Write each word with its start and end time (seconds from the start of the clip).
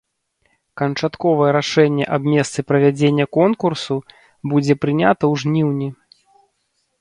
Канчатковае 0.79 1.49
рашэнне 1.57 2.05
аб 2.17 2.21
месцы 2.33 2.59
правядзення 2.69 3.25
конкурсу 3.37 3.97
будзе 4.55 4.73
прынята 4.87 5.21
ў 5.31 5.33
жніўні. 5.45 5.89